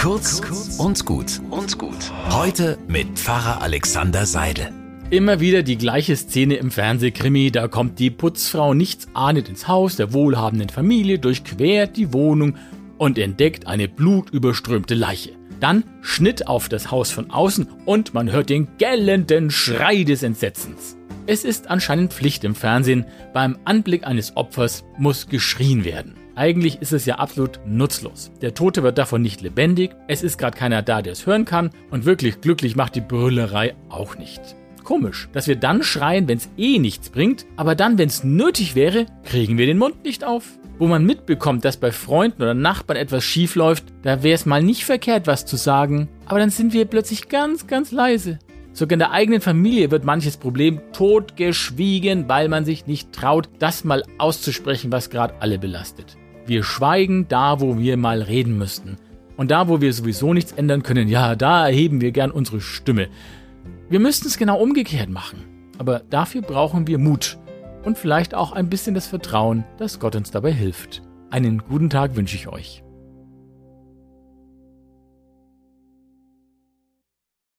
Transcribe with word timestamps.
Kurz 0.00 0.40
und 0.78 1.04
gut 1.04 1.42
und 1.50 1.76
gut. 1.76 2.10
Heute 2.30 2.78
mit 2.88 3.18
Pfarrer 3.18 3.60
Alexander 3.60 4.24
Seidel. 4.24 4.72
Immer 5.10 5.40
wieder 5.40 5.62
die 5.62 5.76
gleiche 5.76 6.16
Szene 6.16 6.54
im 6.54 6.70
Fernsehkrimi. 6.70 7.50
Da 7.50 7.68
kommt 7.68 7.98
die 7.98 8.08
Putzfrau 8.08 8.72
nichts 8.72 9.08
ahnend 9.12 9.50
ins 9.50 9.68
Haus 9.68 9.96
der 9.96 10.14
wohlhabenden 10.14 10.70
Familie, 10.70 11.18
durchquert 11.18 11.98
die 11.98 12.14
Wohnung 12.14 12.56
und 12.96 13.18
entdeckt 13.18 13.66
eine 13.66 13.88
blutüberströmte 13.88 14.94
Leiche. 14.94 15.32
Dann 15.60 15.84
Schnitt 16.00 16.46
auf 16.46 16.70
das 16.70 16.90
Haus 16.90 17.10
von 17.10 17.30
außen 17.30 17.68
und 17.84 18.14
man 18.14 18.32
hört 18.32 18.48
den 18.48 18.68
gellenden 18.78 19.50
Schrei 19.50 20.04
des 20.04 20.22
Entsetzens. 20.22 20.96
Es 21.26 21.44
ist 21.44 21.68
anscheinend 21.68 22.14
Pflicht 22.14 22.42
im 22.44 22.54
Fernsehen, 22.54 23.04
beim 23.34 23.58
Anblick 23.66 24.06
eines 24.06 24.34
Opfers 24.34 24.82
muss 24.96 25.28
geschrien 25.28 25.84
werden. 25.84 26.14
Eigentlich 26.34 26.80
ist 26.80 26.92
es 26.92 27.06
ja 27.06 27.16
absolut 27.16 27.60
nutzlos. 27.66 28.30
Der 28.40 28.54
Tote 28.54 28.82
wird 28.82 28.98
davon 28.98 29.22
nicht 29.22 29.40
lebendig, 29.40 29.90
es 30.08 30.22
ist 30.22 30.38
gerade 30.38 30.56
keiner 30.56 30.82
da, 30.82 31.02
der 31.02 31.12
es 31.12 31.26
hören 31.26 31.44
kann 31.44 31.70
und 31.90 32.04
wirklich 32.04 32.40
glücklich 32.40 32.76
macht 32.76 32.94
die 32.94 33.00
Brüllerei 33.00 33.74
auch 33.88 34.16
nicht. 34.16 34.40
Komisch, 34.84 35.28
dass 35.32 35.46
wir 35.46 35.56
dann 35.56 35.82
schreien, 35.82 36.26
wenn 36.28 36.38
es 36.38 36.48
eh 36.56 36.78
nichts 36.78 37.10
bringt, 37.10 37.46
aber 37.56 37.74
dann, 37.74 37.98
wenn 37.98 38.08
es 38.08 38.24
nötig 38.24 38.74
wäre, 38.74 39.06
kriegen 39.24 39.58
wir 39.58 39.66
den 39.66 39.78
Mund 39.78 40.04
nicht 40.04 40.24
auf. 40.24 40.58
Wo 40.78 40.86
man 40.86 41.04
mitbekommt, 41.04 41.64
dass 41.64 41.76
bei 41.76 41.92
Freunden 41.92 42.42
oder 42.42 42.54
Nachbarn 42.54 42.96
etwas 42.96 43.22
schief 43.22 43.54
läuft, 43.54 43.84
da 44.02 44.22
wäre 44.22 44.34
es 44.34 44.46
mal 44.46 44.62
nicht 44.62 44.84
verkehrt, 44.84 45.26
was 45.26 45.44
zu 45.44 45.56
sagen, 45.56 46.08
aber 46.24 46.38
dann 46.38 46.50
sind 46.50 46.72
wir 46.72 46.86
plötzlich 46.86 47.28
ganz, 47.28 47.66
ganz 47.66 47.92
leise. 47.92 48.38
Sogar 48.72 48.94
in 48.94 49.00
der 49.00 49.10
eigenen 49.10 49.40
Familie 49.40 49.90
wird 49.90 50.04
manches 50.04 50.36
Problem 50.36 50.80
totgeschwiegen, 50.92 52.28
weil 52.28 52.48
man 52.48 52.64
sich 52.64 52.86
nicht 52.86 53.12
traut, 53.12 53.48
das 53.58 53.84
mal 53.84 54.02
auszusprechen, 54.18 54.92
was 54.92 55.10
gerade 55.10 55.34
alle 55.40 55.58
belastet. 55.58 56.16
Wir 56.50 56.64
schweigen 56.64 57.28
da, 57.28 57.60
wo 57.60 57.78
wir 57.78 57.96
mal 57.96 58.22
reden 58.22 58.58
müssten. 58.58 58.96
Und 59.36 59.52
da, 59.52 59.68
wo 59.68 59.80
wir 59.80 59.92
sowieso 59.92 60.34
nichts 60.34 60.50
ändern 60.50 60.82
können, 60.82 61.06
ja, 61.06 61.36
da 61.36 61.68
erheben 61.68 62.00
wir 62.00 62.10
gern 62.10 62.32
unsere 62.32 62.60
Stimme. 62.60 63.06
Wir 63.88 64.00
müssten 64.00 64.26
es 64.26 64.36
genau 64.36 64.58
umgekehrt 64.58 65.10
machen. 65.10 65.44
Aber 65.78 66.00
dafür 66.10 66.42
brauchen 66.42 66.88
wir 66.88 66.98
Mut 66.98 67.38
und 67.84 67.98
vielleicht 67.98 68.34
auch 68.34 68.50
ein 68.50 68.68
bisschen 68.68 68.96
das 68.96 69.06
Vertrauen, 69.06 69.62
dass 69.78 70.00
Gott 70.00 70.16
uns 70.16 70.32
dabei 70.32 70.50
hilft. 70.50 71.02
Einen 71.30 71.58
guten 71.58 71.88
Tag 71.88 72.16
wünsche 72.16 72.34
ich 72.34 72.48
euch. 72.48 72.82